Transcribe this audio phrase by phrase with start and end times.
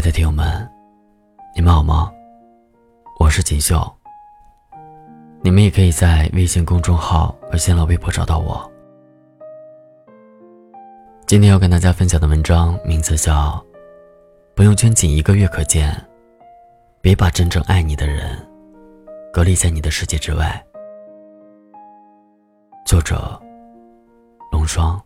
[0.00, 0.66] 亲爱的听友们，
[1.54, 2.10] 你们好吗？
[3.18, 3.86] 我是锦绣。
[5.42, 8.66] 你们也可以在微信公众号和新浪微博找到我。
[11.26, 13.62] 今天要跟大家分享的文章名字叫
[14.56, 15.94] 《朋友圈仅一个月可见，
[17.02, 18.38] 别把真正爱你的人
[19.30, 20.64] 隔离在你的世界之外》。
[22.88, 23.38] 作者：
[24.50, 24.98] 龙霜。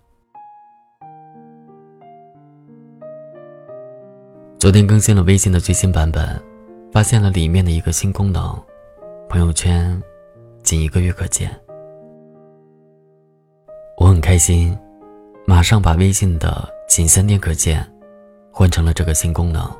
[4.64, 6.42] 昨天更新了微信的最新版本，
[6.90, 8.58] 发现了里面的一个新功能：
[9.28, 10.02] 朋友圈
[10.62, 11.54] 仅一个月可见。
[13.98, 14.74] 我很开心，
[15.46, 17.86] 马上把微信的仅三天可见
[18.50, 19.70] 换成了这个新功能。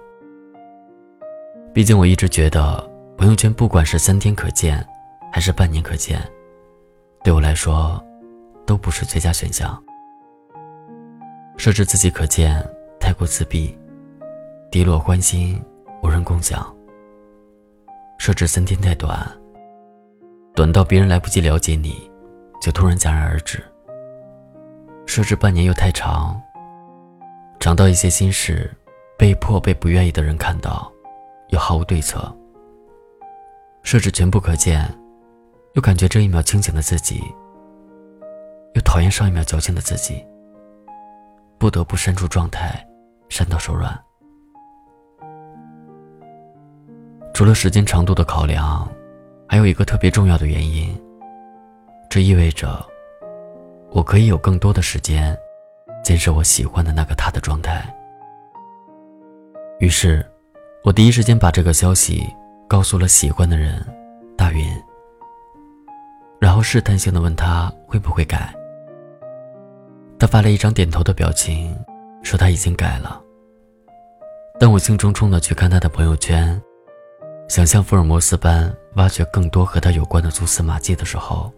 [1.73, 4.87] 毕竟我一直觉得，朋友圈不管是三天可见，
[5.33, 6.21] 还是半年可见，
[7.23, 7.99] 对我来说
[8.67, 9.83] 都不是最佳选项。
[11.57, 12.63] 设置自己可见
[13.01, 13.75] 太过自闭。
[14.75, 15.63] 低落欢心，
[16.03, 16.67] 无人共享。
[18.19, 19.25] 设置三天太短，
[20.53, 22.11] 短到别人来不及了解你，
[22.61, 23.63] 就突然戛然而止。
[25.07, 26.43] 设置半年又太长，
[27.61, 28.69] 长到一些心事
[29.17, 30.93] 被迫被不愿意的人看到，
[31.51, 32.37] 又毫无对策。
[33.85, 34.93] 设置全部可见，
[35.75, 37.23] 又感觉这一秒清醒的自己，
[38.75, 40.27] 又讨厌上一秒矫情的自己，
[41.59, 42.85] 不得不删除状态，
[43.29, 43.97] 删到手软。
[47.35, 48.89] 除了时间长度的考量，
[49.49, 50.97] 还有一个特别重要的原因。
[52.09, 52.81] 这意味着，
[53.91, 55.37] 我可以有更多的时间，
[56.05, 57.85] 监视我喜欢的那个他的状态。
[59.81, 60.25] 于是，
[60.85, 62.25] 我第一时间把这个消息
[62.69, 63.85] 告诉了喜欢的人，
[64.37, 64.65] 大云。
[66.39, 68.55] 然后试探性的问他会不会改。
[70.21, 71.77] 他发了一张点头的表情，
[72.23, 73.21] 说他已经改了。
[74.61, 76.63] 但我兴冲冲的去看他的朋友圈。
[77.47, 81.53] 想像福尔摩斯般挖掘更多和他有关的蛛丝马迹的时候，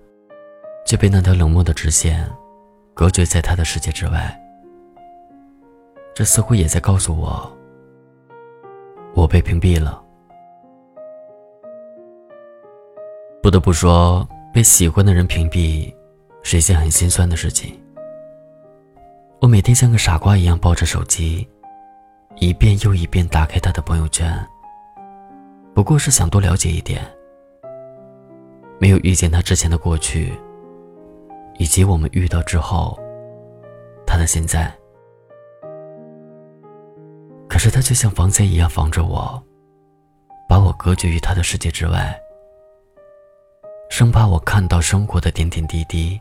[0.85, 2.29] 却被那条冷漠的直线
[2.93, 4.37] 隔绝在他的世界之外。
[6.15, 7.51] 这似乎也在告诉我，
[9.15, 10.03] 我被屏蔽了。
[13.43, 15.95] 不得不说，被喜欢的人屏蔽
[16.43, 17.79] 是一件很心酸的事情。
[19.41, 21.47] 我每天像个傻瓜一样抱着手机，
[22.41, 24.37] 一遍又一遍打开他的朋友圈。
[25.77, 27.05] 不过是想多了解一点，
[28.81, 30.33] 没有遇见他之前的过去，
[31.59, 32.99] 以及我们遇到之后，
[34.07, 34.75] 他的现在。
[37.47, 39.39] 可是他却像防贼一样防着我，
[40.49, 42.19] 把我隔绝于他的世界之外，
[43.91, 46.19] 生怕我看到生活的点点滴滴，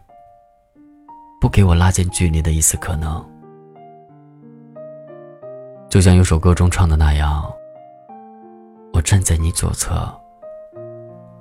[1.40, 3.26] 不给我拉近距离的一丝可能。
[5.88, 7.55] 就像有首歌中唱的那样。
[9.06, 10.12] 站在你左侧，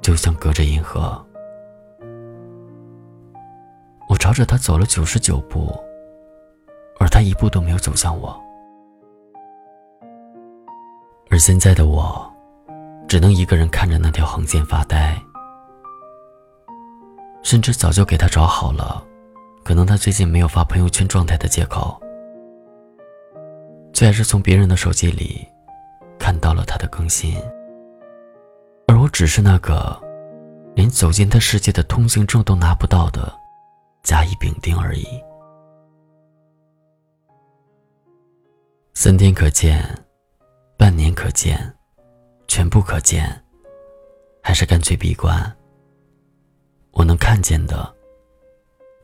[0.02, 1.18] 就像隔着银河。
[4.06, 5.74] 我朝着他走了九十九步，
[7.00, 8.38] 而他一步都没有走向我。
[11.30, 12.30] 而现在的我，
[13.08, 15.18] 只能一个人看着那条横线发呆，
[17.42, 19.02] 甚至早就给他找好了，
[19.64, 21.98] 可能他最近没有发朋友圈状态的借口，
[23.94, 25.48] 却还是从别人的手机里。
[26.18, 27.36] 看到了他的更新，
[28.88, 30.00] 而我只是那个
[30.74, 33.32] 连走进他世界的通行证都拿不到的
[34.02, 35.06] 甲乙丙丁而已。
[38.94, 39.84] 三天可见，
[40.78, 41.58] 半年可见，
[42.48, 43.44] 全部可见，
[44.42, 45.54] 还是干脆闭关。
[46.92, 47.92] 我能看见的，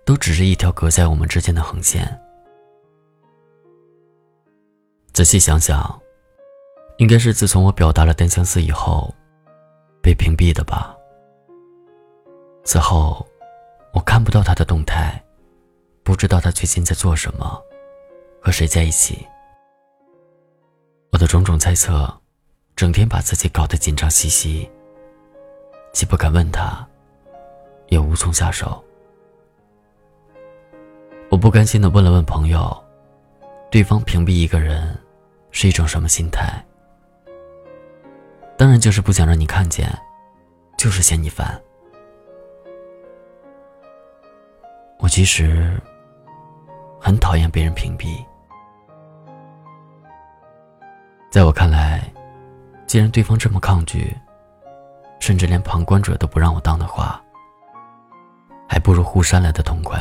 [0.06, 2.19] 都只是一条隔在我们之间的横线。
[5.12, 6.00] 仔细想想。
[7.00, 9.12] 应该是自从我表达了单相思以后，
[10.03, 10.94] 被屏蔽的吧。
[12.62, 13.27] 此后，
[13.94, 15.19] 我看不到他的动态，
[16.03, 17.59] 不知道他最近在做什么，
[18.38, 19.26] 和谁在一起。
[21.11, 22.06] 我的种种猜测，
[22.76, 24.70] 整天把自己搞得紧张兮兮，
[25.94, 26.87] 既不敢问他，
[27.88, 28.85] 也无从下手。
[31.31, 32.79] 我不甘心的问了问朋友，
[33.70, 34.94] 对方屏蔽一个人
[35.50, 36.62] 是一种什么心态？
[38.60, 39.90] 当然就是不想让你看见，
[40.76, 41.58] 就是嫌你烦。
[44.98, 45.80] 我其实
[47.00, 48.22] 很讨厌被人屏蔽。
[51.30, 52.02] 在我看来，
[52.86, 54.14] 既然对方这么抗拒，
[55.20, 57.18] 甚至连旁观者都不让我当的话，
[58.68, 59.98] 还不如互删来的痛快。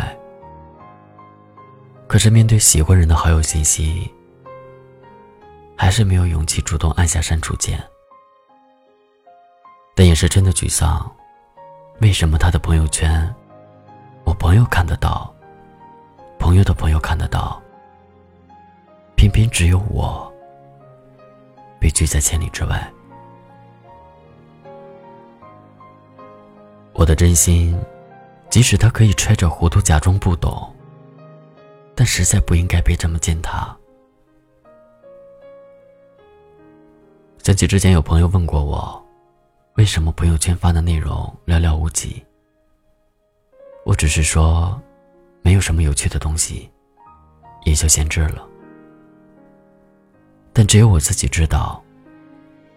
[2.08, 4.14] 可是面对喜欢人的好友信息，
[5.78, 7.82] 还是没有勇气主动按下删除键。
[10.00, 11.14] 但也是真的沮丧，
[12.00, 13.36] 为什么他的朋友圈，
[14.24, 15.30] 我朋友看得到，
[16.40, 17.62] 朋友的朋友看得到，
[19.18, 20.34] 偏偏只有我
[21.82, 22.90] 被拒在千里之外？
[26.94, 27.78] 我的真心，
[28.50, 30.74] 即使他可以揣着糊涂假装不懂，
[31.94, 33.76] 但实在不应该被这么践踏。
[37.44, 39.06] 想起之前有朋友问过我，
[39.80, 42.22] 为什么朋友圈发的内容寥寥无几？
[43.86, 44.78] 我只是说，
[45.42, 46.70] 没有什么有趣的东西，
[47.64, 48.46] 也就闲置了。
[50.52, 51.82] 但只有我自己知道，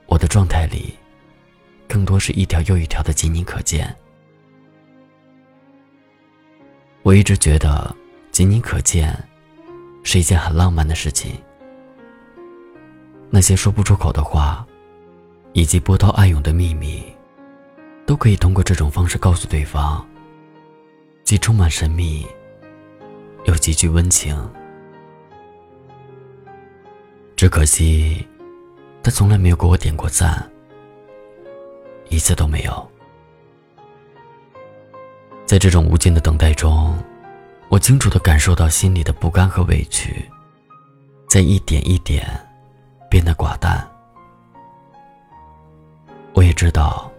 [0.06, 0.94] 我的状态里，
[1.88, 3.92] 更多是一条又一条的仅你可见。
[7.02, 7.92] 我一直觉得，
[8.30, 9.12] 仅你可见，
[10.04, 11.36] 是一件很浪漫的事情。
[13.28, 14.64] 那些说不出口的话，
[15.52, 17.02] 以及波涛暗涌的秘密，
[18.06, 20.04] 都可以通过这种方式告诉对方，
[21.24, 22.26] 既充满神秘，
[23.44, 24.36] 又极具温情。
[27.36, 28.26] 只可惜，
[29.02, 30.50] 他从来没有给我点过赞，
[32.08, 32.90] 一次都没有。
[35.44, 36.96] 在这种无尽的等待中，
[37.68, 40.24] 我清楚的感受到心里的不甘和委屈，
[41.28, 42.26] 在一点一点。
[43.10, 43.86] 变得寡淡，
[46.52, 47.10] 知道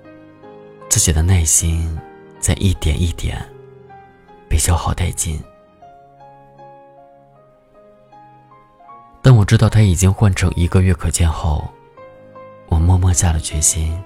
[0.90, 2.00] 自己的耐心
[2.40, 3.44] 在一点一点
[4.50, 5.42] 被消耗殆尽。
[9.22, 11.68] 当我知道他已经换成一个月可见后，
[12.68, 14.02] 我默默下了决心，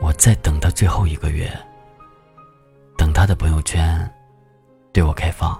[0.00, 1.50] 我再等他最后一个月，
[2.96, 4.10] 等他的朋友圈
[4.92, 5.58] 对我开放。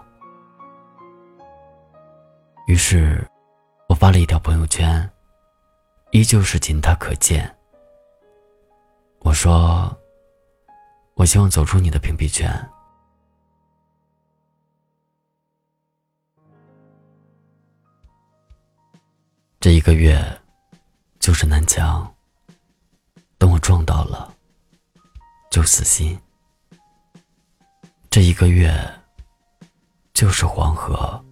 [2.66, 3.26] 于是。
[3.88, 5.10] 我发了一条朋友圈，
[6.10, 7.57] 依旧是仅他可见。
[9.20, 9.96] 我说
[11.14, 12.50] ：“我希望走出你的屏蔽圈。”
[19.60, 20.40] 这一个月
[21.18, 22.14] 就是南墙，
[23.36, 24.32] 等我撞到了
[25.50, 26.18] 就死心。
[28.08, 28.72] 这一个月
[30.14, 31.22] 就是黄河，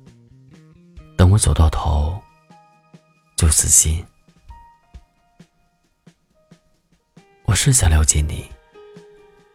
[1.16, 2.20] 等我走到头。
[3.36, 4.02] 就死心。
[7.46, 8.44] 我是想了解你，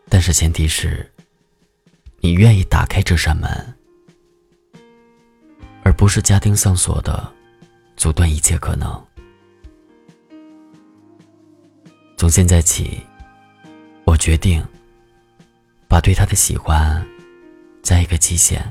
[0.10, 1.12] 但是前提是，
[2.22, 3.76] 你愿意打开这扇门，
[5.84, 7.32] 而不是家丁上锁的，
[7.98, 9.06] 阻断一切可能。
[12.18, 13.02] 从现在起，
[14.06, 14.66] 我决定
[15.90, 17.06] 把对他的喜欢
[17.84, 18.64] 加一个期限。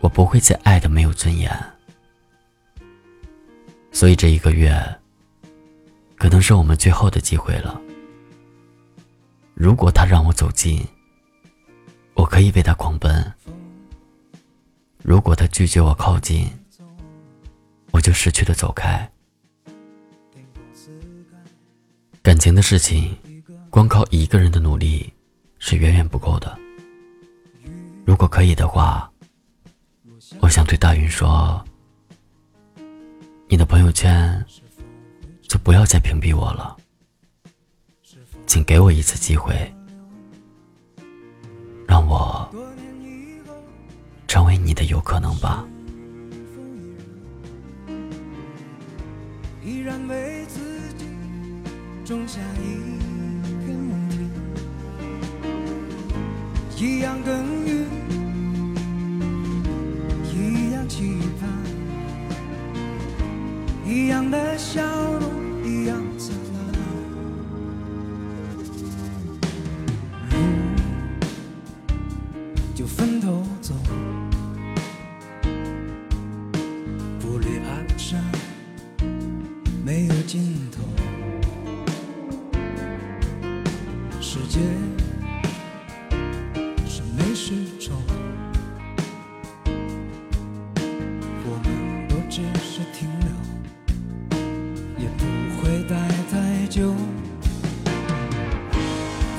[0.00, 1.52] 我不会再爱的没有尊严。
[3.92, 4.97] 所以这一个月，
[6.18, 7.80] 可能是我们最后的机会了。
[9.54, 10.84] 如果他让我走近，
[12.14, 13.22] 我可以为他狂奔；
[15.02, 16.48] 如果他拒绝我靠近，
[17.92, 19.08] 我就识趣的走开。
[22.20, 23.16] 感情的事情，
[23.70, 25.12] 光靠一个人的努力
[25.58, 26.58] 是远远不够的。
[28.04, 29.10] 如果可以的话，
[30.40, 31.64] 我想对大云说。
[33.50, 34.44] 你的朋友圈
[35.48, 36.76] 就不要再屏蔽我了，
[38.46, 39.54] 请给我一次机会，
[41.86, 42.46] 让我
[44.26, 45.66] 成为你的有可能吧。
[49.64, 51.06] 依然为自己
[52.04, 52.66] 种下一
[53.64, 54.08] 片梦
[56.70, 57.86] 田，一样耕耘，
[60.30, 61.77] 一样期盼。
[63.88, 64.82] 一样的笑
[65.18, 65.47] 容，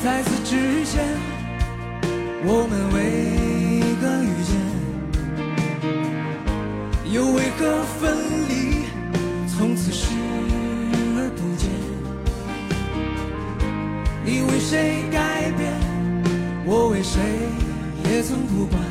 [0.10, 1.06] 在此之前，
[2.44, 2.98] 我们为
[4.02, 4.52] 何遇见？
[7.14, 8.18] 又为何分
[8.50, 8.52] 离？
[9.48, 10.08] 从此视
[11.16, 11.70] 而不见。
[14.26, 15.72] 你为谁改变？
[16.66, 17.22] 我为谁
[18.10, 18.82] 也曾不管。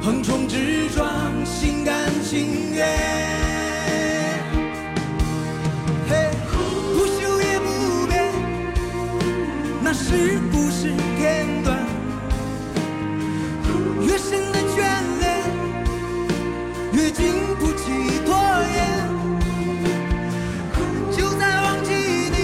[0.00, 1.06] 横冲直撞，
[1.44, 2.08] 心甘。
[2.24, 2.99] 情愿。
[10.10, 11.78] 是不是片段？
[14.02, 14.76] 越深的眷
[15.20, 15.24] 恋，
[16.92, 17.84] 越经不起
[18.26, 18.28] 拖
[18.74, 18.76] 延。
[21.16, 22.36] 就在忘记你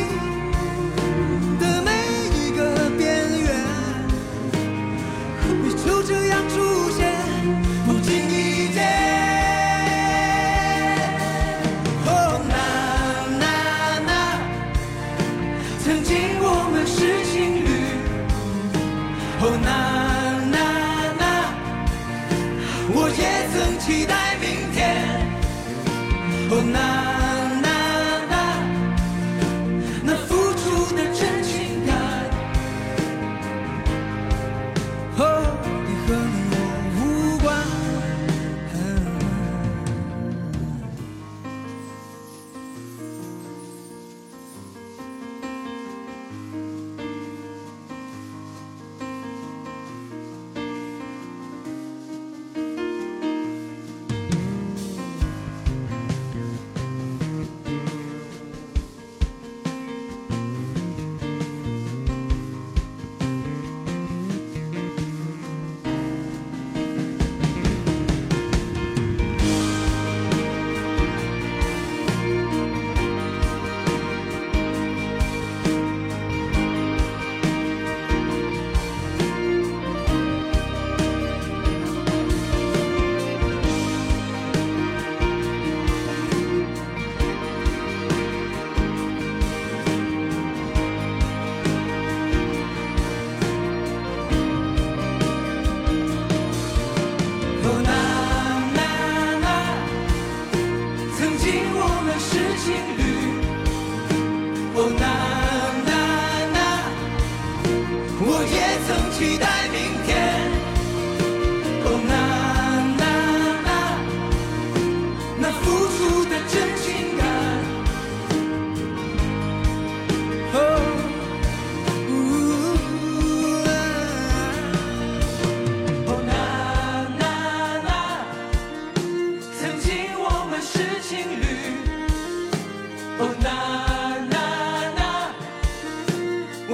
[1.58, 1.90] 的每
[2.38, 2.58] 一个
[2.96, 3.04] 边
[3.40, 3.46] 缘，
[5.64, 6.54] 你就这样出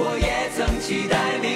[0.05, 1.52] 我也曾期待明